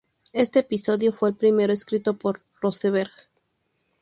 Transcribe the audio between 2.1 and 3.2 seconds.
por Rosenberg.